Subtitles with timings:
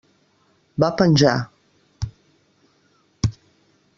[0.83, 1.33] Va penjar.